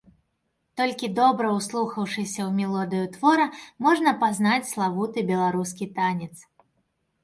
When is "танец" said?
6.01-6.35